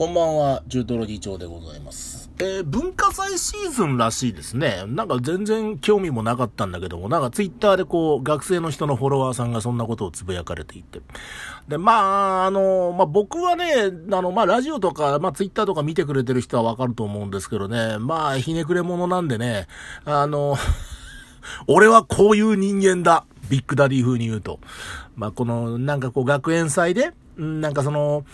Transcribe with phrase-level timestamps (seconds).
[0.00, 2.30] こんばんは、中トロ議長でございます。
[2.38, 4.84] えー文化祭シーズンらしいですね。
[4.86, 11.02] なんか全然興味もなかったんだけども、なんかツイッターでこう、学生の人のフォロワーさんがそんなことをつぶやかれていて。
[11.68, 13.74] で、まあ、あの、まあ僕はね、
[14.10, 19.66] あの、まあラジオとか、まあツイッターとか見てくれてる人はわかると思うんですけどね、まあひねくれ者なんでね、
[20.06, 20.56] あの、
[21.68, 23.26] 俺はこういう人間だ。
[23.50, 24.60] ビッグダディ風に言うと。
[25.16, 28.24] まあ、この、なんかこう、学園祭で、なんかその、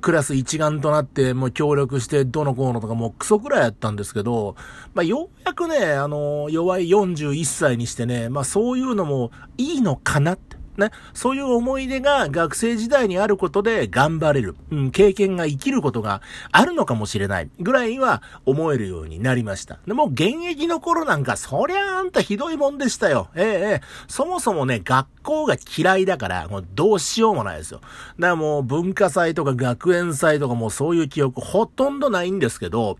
[0.00, 4.54] クラス一丸となって、もう協力して、どのこうのとかもうクソくらいやったんですけど、
[4.92, 10.59] まあ、ようやくね、あの、弱い41歳にしてね、まあ、そういうのもいいのかなって。
[10.80, 19.78] ね、そういう思い出が学生時代にあることで頑張れる、うん、経験が生きることがあるのかもしれないぐらいは思えるようになりました。
[19.86, 23.28] でも現役の頃なんかそりゃあんたひどいもんでしたよ。
[23.36, 27.80] ええええ、そもそもね、学校が嫌いだから、もうどうしようもないですよ。
[27.80, 32.98] だからもう文化祭とか学園祭とかもうそういう記憶ほとんどないんですけど、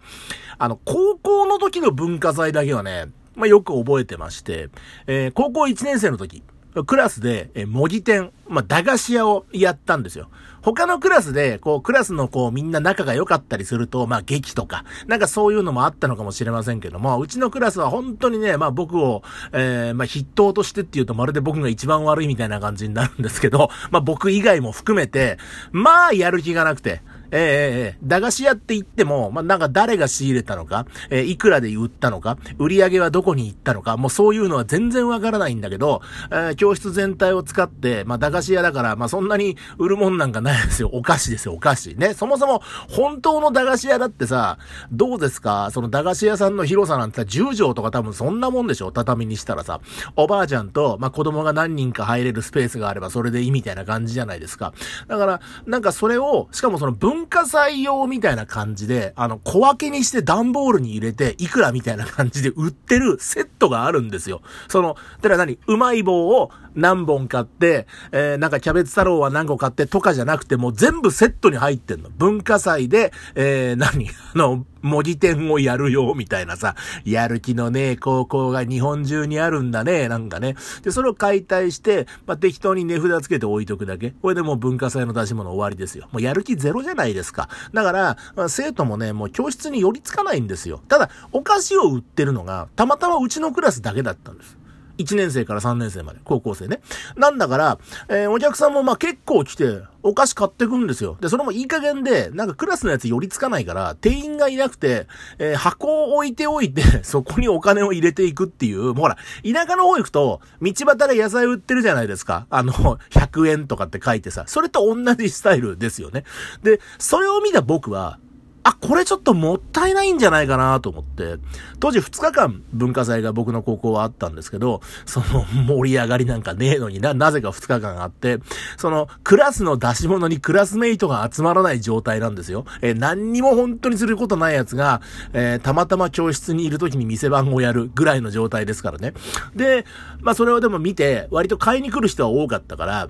[0.58, 4.68] あの、高校の時の文化祭だけはね、まあ、よく覚えてまして、
[5.06, 6.42] えー高校1年生の時、
[6.86, 10.28] クラスで、え模擬店、まあ、駄菓子屋をやったんですよ。
[10.62, 25.38] 他のクラスで、こう、クラスのこう、みんな仲が良かったりすると、まあ、劇とか、なんかそういうのもあったのかもしれませんけども、うちのクラスは本当にね、まあ、僕を、えーまあ、筆頭としてっていうと、まるで僕が一番悪いみたいな感じになるんですけど、まあ、僕以外も含めて、
[25.72, 27.00] まあ、やる気がなくて、
[27.32, 40.90] ええ駄菓子屋って言っても、まあ、なんか誰が仕入れたのか、えーいくらで売ったのか、売り上げはどこに行ったのか、もうそういうのは全然わからないんだけど、えー教室全体を使って、まあ、駄菓子屋だから、まあ、そんなに売るもんなんかないですよ。
[40.92, 41.94] お菓子ですよ、お菓子。
[41.94, 42.14] ね。
[42.14, 44.58] そもそも、本当の駄菓子屋だってさ、
[44.90, 45.70] どうですか？
[45.70, 48.90] その駄菓子屋さんの広さなんてさ、10畳とか多分そんなもんでしょ？
[48.92, 49.80] 畳にしたらさ。
[50.16, 54.72] おばあちゃんと、まあ、子供が何人か入れるスペースがあればそれでいいみたいな感じじゃないですか。
[55.08, 64.40] だから、なんかそれを、しかもその文文化祭用みたいな感じで、あの、小分けにして段ボールに入れて、いくらみたいな感じで売ってるセットがあるんですよ。
[64.68, 65.58] その、だから何？
[65.66, 72.08] うまい棒を何本買って、えー、なんかキャベツ太郎は何個買ってとかじゃなくて、もう全部セットに入ってんの。
[72.08, 74.08] 文化祭で、えー、何？
[74.08, 76.74] あの、模擬店をやるよ、みたいなさ、
[77.04, 80.56] やる気のね、高校が日本中にあるんだね、なんかね。
[80.82, 84.10] で、それを解体して、まあ、適当に値札つけて置いとくだけ。
[84.22, 86.08] これでもう文化祭の出し物終わりですよ。
[86.12, 87.48] もうやる気ゼロじゃないですか。
[87.72, 90.80] だから、まあ生徒もね、もう教室に寄りつかないんですよ。
[90.88, 94.59] ただ、お菓子を売ってるのが、たまたまうちのクラスだけだったんです。
[95.00, 96.80] 1年生から3年生まで、高校生ね。
[97.16, 97.78] なんだから、
[98.08, 101.18] えーお客さんもまあ結構来て、お菓子買ってくんですよ。
[101.20, 105.06] で、それもいい加減で、なんかクラスのやつ寄りつかないから、店員がいなくて、
[105.38, 112.46] えー箱を置いておいて、 そこにお金を入れていくっていう、もうほら、田舎の方行くと、道端で野菜売ってるじゃないですか。
[112.50, 112.72] あの、
[113.10, 116.24] 100円とかって書いてさ、それと同じスタイルですよね。
[116.62, 118.18] で、それを見た僕は、
[118.62, 121.36] あ、これちょっともったいないんじゃないかなと思って、
[121.78, 128.38] 当時2日間文化祭が僕の高校はあったんですけど、その盛り上がりなんかねえのにな、なぜか2日間あって、
[128.76, 132.66] そのクラスの出し物にクラスメイトが集まらない状態なんですよ。
[132.82, 135.00] えー何にも本当にすることないやつが、
[135.32, 139.14] えーたまたま教室にいる時に店番をやるぐらいの状態ですからね。
[139.54, 139.86] で、
[140.20, 143.08] まあそれをでも見て、割と買いに来る人は多かったから、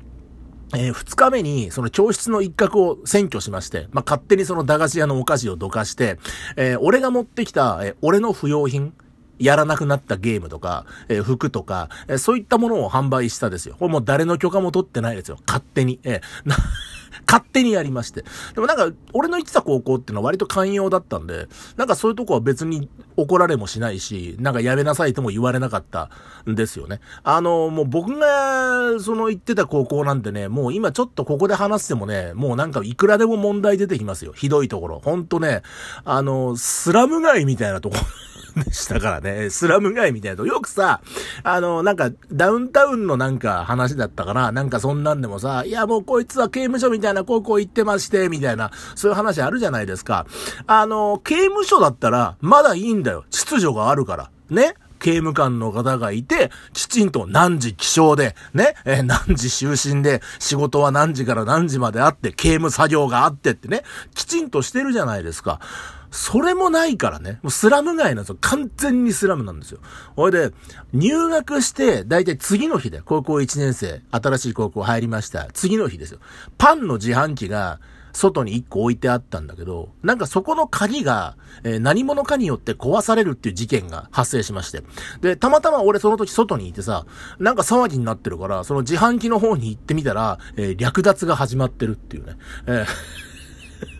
[0.74, 6.18] えー二日目に、その教室の一角を占拠しまして、まあ、勝手にその駄菓子屋のお菓子をどかして、
[6.56, 8.94] えー俺が持ってきた、えー俺の不要品、
[9.38, 13.74] やらなくなったゲームとか、えー服とか、えーそういったものを販売したですよ。
[13.78, 15.38] これもう誰の許可も取ってないですよ。
[15.46, 15.98] 勝手に。
[16.04, 16.56] えーな
[17.26, 18.24] 勝手にやりまして。
[18.54, 26.10] でもなんか、俺の行ってた高校っていうのは割と寛容だったんで、なんかそういうとこは別に怒られもしないし、なんかやめなさいとも言われなかった
[26.48, 27.00] んですよね。
[27.22, 34.32] あの、もう僕が、その行ってた高校なんてね、もう今ちょっとここで話してもね、もうなんかいくらでも問題出てきますよ。
[34.32, 35.00] ひどいところ。
[35.00, 35.62] ほんとね、
[36.04, 38.02] あの、スラム街みたいなところ。
[38.54, 39.50] でしたからね。
[39.50, 40.46] スラム街みたいなと。
[40.46, 41.00] よくさ、
[41.42, 44.52] あの、なんか、ダウンタウンのなんか話だったかな。
[44.52, 50.26] なんかそんなんでもさ、いやもうこいつは刑務所みたいな高校行ってまして、みたいな、そういう話あるじゃないですか。
[50.66, 53.24] あの、刑務所だったら、まだいいんだよ。
[53.30, 54.30] 秩序があるから。
[54.50, 63.82] ね刑務官の方がいて、きちんと何時起床で、ね、え何時就寝で、仕事は何時から何時まであって、刑務作業があってってね、
[64.14, 65.58] きちんとしてるじゃないですか。
[66.10, 67.38] それもないからね。
[67.42, 68.38] もうスラム街なんですよ。
[68.40, 69.80] 完全にスラムなんですよ。
[70.16, 70.52] ほいで、
[70.92, 75.48] 入学して、だいたい次の日で、高校1年生、新しい高校入りました。
[75.52, 76.18] 次の日ですよ。
[76.58, 77.80] パンの自販機が、
[78.12, 84.82] 外に1個置いてあったんだけど、なんかそこの鍵が、えー何者かによって壊されるっていう事件が発生しまして。
[85.20, 87.06] で、たまたま俺その時外にいてさ、
[87.38, 92.36] なんか騒ぎになってるから、その自販機の方に行ってみたら、えー略奪が始まってるっていうね。
[92.66, 92.84] え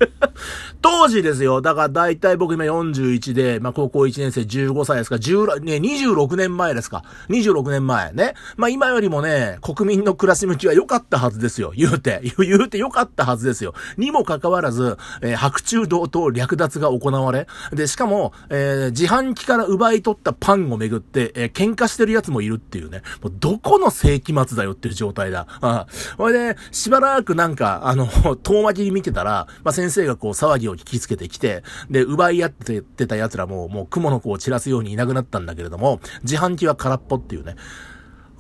[0.01, 0.10] ー
[0.83, 1.61] 当時ですよ。
[1.61, 7.05] だから大体僕今41で、まあ高校1年生15歳ですか、10ね、26年前ですか。
[7.29, 8.35] 26年前ね。
[8.57, 11.73] まあ今よりもね、国民の暮らし向きは良かったはずですよ。
[11.77, 12.21] 言うて。
[12.39, 13.75] 言うて良かったはずですよ。
[13.97, 23.03] にもかかわらず、えー、白昼堂々略奪が行われ、で、しかも、えー、自販機から奪い取ったパンをめぐって、えー、喧嘩してる奴もいるっていうね。
[23.23, 25.47] もうどこの世紀末だよっていう状態だ。
[25.61, 25.87] ああ。
[26.17, 28.07] ほいで、しばらくなんか、あの、
[28.43, 37.57] 遠巻きに見てたら、まあ先生がこう騒ぎを聞きつけてきて、で、奪い合ってた奴らも、もう雲の子を散らすようにいなくなったんだけれども、自販機は空っぽっていうね。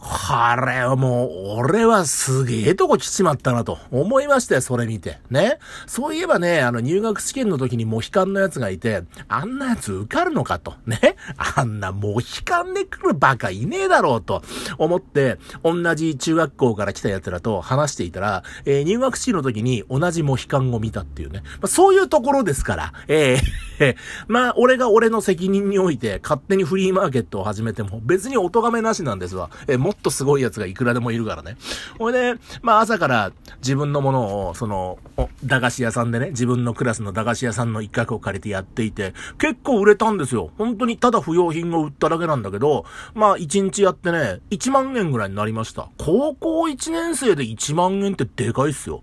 [0.02, 5.19] あれはもう、俺はすげえとこ来ちまったなと思いましたよ、それ見て。
[5.31, 5.58] ね。
[5.87, 10.75] そういえばね、あの入学試験の時にモヒカンのやつがいて、あんなやつ受かるのかと。
[10.87, 11.17] ね。
[11.37, 14.43] あんなモヒカンで来るバカいねえだろうと
[14.79, 21.43] 思って、同じ中学校から来た奴らと話していたら、えー、入学式の時に同じモヒカンを見たっていうね。
[21.44, 23.97] まあ、そういうところですから、えー、
[24.29, 29.50] まあ、俺が俺の責任において勝手にフリーマーケットを始めても別にお咎めなしなんですわ。
[29.69, 31.56] えーもっとすごい奴がいくらでもいるからね。
[31.98, 35.00] ほいで、まあ朝から自分のものを、その、
[35.44, 40.52] 駄菓子屋さんでね、自分のクラスの駄菓子屋さんの一角を借りてやっていて、結構売れたんですよ。
[40.58, 42.84] 本当にただ不要品を売っただけなんだけど、
[43.14, 45.88] まあ1日やってね、1万円ぐらいになりました。
[45.98, 49.02] 高校1年生で1万円ってでかいっすよ。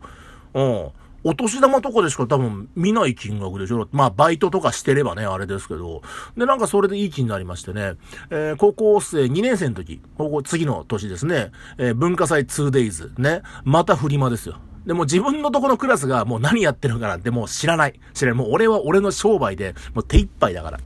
[0.54, 0.90] うん。
[1.28, 3.90] お年玉とかでしか多分見ない金額でしょ？
[3.92, 6.02] まあ、バイトとかしてればね、あれですけど。
[6.38, 7.96] で、なんかそれでいい気になりましてね、
[8.30, 14.56] えー、高校生2年生の時、高校次の年ですね、えー、文化祭 2days、ね、またフリマですよ。
[14.86, 18.00] でも自分のとこのクラスがもう何やってるかなんてもう知らない。
[18.14, 18.44] 知らない。
[18.46, 20.80] もう俺は俺の商売でもう手一杯だから。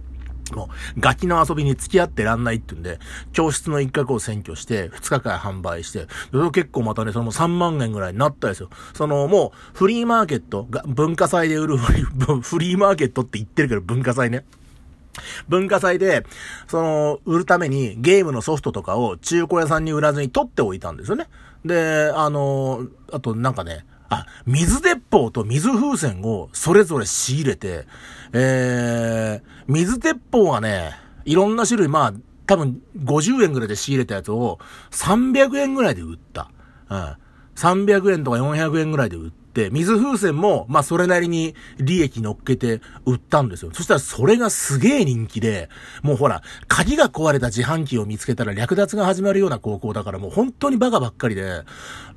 [0.52, 3.00] もう、ガキの遊びに付き合ってらんないって言うんで、
[3.34, 6.08] 教室の一角を占拠して、2日間販売して、
[6.54, 8.70] 結構またね、その3万円ぐらいになったですよ。
[8.94, 11.78] その、もう、フリーマーケット、文化祭で売る
[12.42, 14.46] フリーマーケットって言ってるけど、文化祭ね。
[15.50, 16.26] 文化祭で、
[16.68, 21.28] その、売るためにゲームのソフトとかを中古屋さんに売らずに取っておいたんですよね。
[21.66, 27.86] で、あの、あとなんかね、あ、水鉄砲と水風船をそれぞれ仕入れて、
[28.34, 30.92] えー、水鉄砲はね、
[31.24, 32.14] いろんな種類、まあ、
[32.46, 34.60] 多分50円ぐらいで仕入れたやつを
[34.92, 36.52] 300円ぐらいで売った。
[36.90, 37.16] うん。
[37.56, 39.41] 300円とか400円ぐらいで売った。、
[39.72, 43.72] 水風船も、まあそれなりに利益乗っけて売ったんですよ。
[43.74, 45.70] そしたらそれがすげえ人気で、
[46.02, 51.64] もうほら、鍵が壊れた自販機を見つけたら略奪が始まるような高校だからもう本当にバカばっかりで、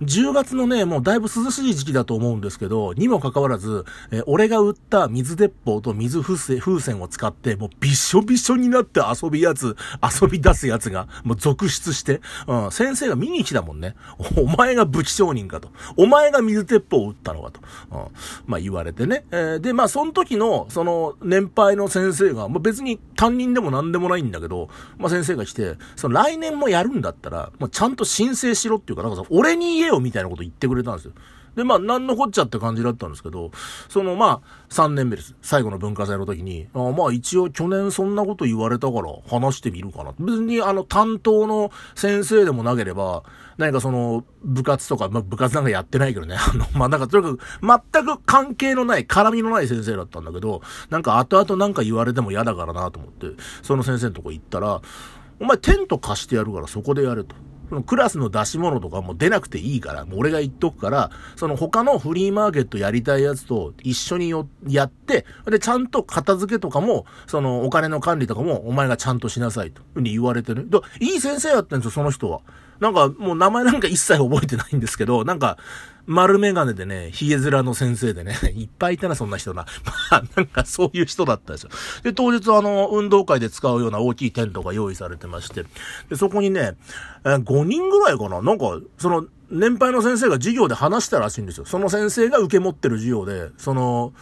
[0.02, 6.36] 10月のね、もうだいぶ涼しい時期だと思うんですけど、にもかかわらず、え俺が売った水鉄砲と水風
[6.80, 13.94] 船を使って、もうびしょびしょになって遊びやつ、遊び出すやつが、もう続出して、うん、先生が見に来たもんね。
[14.36, 15.70] お前が武器商人かと。
[15.96, 17.60] お前が水鉄砲を撃ったたのかと。
[17.90, 17.98] うん、
[18.46, 19.24] まあ言われてね。
[19.32, 24.68] えー、で、まあその時の、その年配の先生が、まあ別に担任でも何でもないんだけど、
[24.98, 31.12] まあ先生が来て、その来年もやるんだったら、まあちゃんと申請しろっていうか、なんかさ、俺に言えよみたいなこと言ってくれたんですよ。
[31.56, 33.50] で、まあ、なんのこっちゃって感じだったんですけど、
[33.88, 35.34] その、まあ、3年目です。
[35.42, 40.12] 最後の文化祭の時に、あまあ、一応去年そんなこと言われたから話してみるかな。
[40.18, 43.22] 別に、あの、担当の先生でもなければ、
[43.56, 46.36] 何かその、部活とか、まあ、部活なんかやってないけどね。
[46.36, 47.40] あの、まあ、なんか、とにかく、
[47.92, 53.26] 全く関係のない、絡みのない先生だったんだけど、なんか後々なんか言われても嫌だからなと思って、
[53.62, 54.80] その先生のとこ行ったら、
[55.40, 57.36] お前テント貸してやるからそこでやると。
[57.74, 69.82] そのクラスの出し物とかも出なくていいから、もう俺が言っとくから、その他のフリーマーケットやりたいやつと一緒によ、やって、で、ちゃんと片付けとかも、そのお金の管理とかもお前がちゃんとしなさいと。
[69.92, 70.68] ふうに言われてる。
[71.00, 72.42] いい先生やってんですよ、その人は。
[72.80, 75.58] なんか、もう名前なんか一切覚えてないんですけど、なんか、
[76.06, 79.64] 丸メガネでね、ヒゲ面の先生でね、 いっぱいいたな、そんな人な。
[80.10, 81.70] まあ、なんかそういう人だったんですよ。
[82.02, 85.64] で、当日あの、運動会で使うような大きいテントが用意されてまして、
[86.10, 86.76] で、そこにね、
[87.24, 91.64] え5人ぐらいかななんか、その、年配の先生が授業で話したらしいんですよ。
[91.64, 94.12] その先生が受け持ってる授業で、その、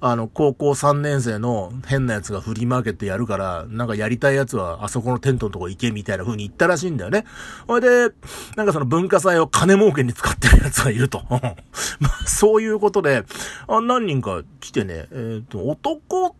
[0.00, 7.24] あの、高校3年生の変なやつがフリーマーケットやるから、なんかやりたいやつはあそこのテントのとこ行けみたいな風に言ったらしいんだよね。
[7.66, 8.10] ほいで、
[8.56, 11.24] なんかその文化祭を金儲けに使ってるやつがいると。
[11.30, 13.24] まあ、そういうことで、
[13.66, 16.36] あ何人か来てね、えっ、ー、と、男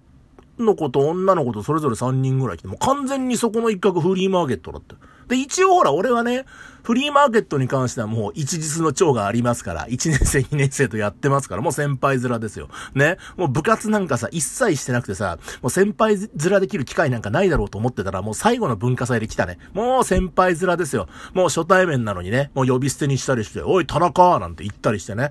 [0.58, 4.94] の子と女の子とそれぞれ3人ぐらい来て、もう完全にそこの一角フリーマーケットだって。
[5.28, 6.46] で、一応ほら、俺はね、
[6.82, 12.68] フリーマーケットに関してはもう一日の長がありますから、1年生、2年生とやってますから、もう先輩面ですよ。
[12.94, 13.18] ね。
[13.36, 19.58] もう部活なんかさ、一切してなくてさ、もう先輩面できる機会なんかないだろうと思ってたら、もう最後の文化祭で来たね。
[19.74, 21.08] もう先輩面ですよ。
[21.34, 25.30] もう初対面なのにね、もう呼び捨てにしたりして、おい、田中なんて言ったりしてね。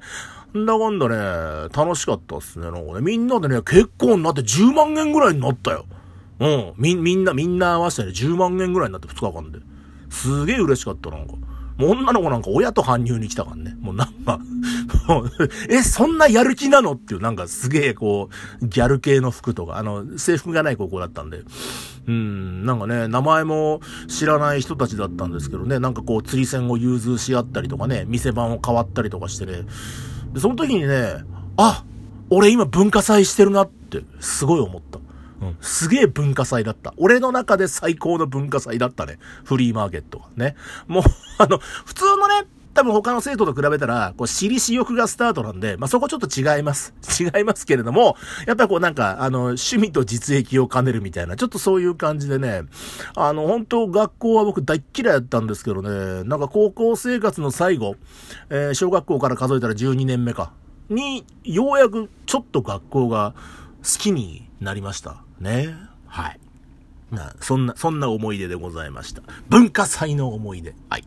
[0.57, 2.69] んだかんだね、楽しかったっすね。
[2.69, 5.85] なんかね、みんなでね、結構になって10万円ぐらいになったよ。
[6.39, 6.73] うん。
[6.77, 9.59] み、みんな、みんな合わせてね、10万円ぐらいになって2日間で。
[10.09, 11.33] すげえ嬉しかった、なんか。
[11.77, 13.75] もう女の子なんか親と搬入に来たからね。
[13.79, 14.39] もうなんか
[15.69, 18.29] え、そんなやる気なのっていう、なんかすげえこ
[18.61, 21.43] う、ギャル系の服とか、あの、制服がない高校だったんで。
[22.07, 29.65] うん、なんかね、名前も知らない人たちだったんですけどね、なんかこう、釣り線を融通し合ったりとかね、店番を変わったりとかしてね。
[30.37, 31.23] で、その時にね、
[31.57, 31.83] あ
[32.29, 34.99] 俺今文化祭してるなって、すごい思った。
[35.41, 36.93] うん、すげえ文化祭だった。
[36.97, 39.17] 俺の中で最高の文化祭だったね。
[39.43, 40.55] フリーマーケットがね。
[40.87, 41.03] もう、
[41.39, 46.93] あの、普通のね、多分他の生徒と比べたら、こう、私利私欲がスタートなんで、まあ、そこちょっと違います。
[47.19, 48.15] 違いますけれども、
[48.45, 52.65] やっぱりこうなんか、あの、趣味と実益を兼ねるみたいな、ちょっとそういう感じでね、
[53.15, 57.95] あの、本当学校は僕大っ嫌いだったんですけどね、なんか高校生活の最後、
[58.51, 60.51] えー、小学校から数えたら12年目か、
[60.87, 63.33] に、ようやくちょっと学校が
[63.79, 65.23] 好きになりました。
[65.39, 65.75] ね。
[66.05, 66.39] はい。
[67.09, 69.23] な、そんな、そんな思い出でございました。
[69.49, 70.75] 文化祭の思い出。
[70.89, 71.03] はい。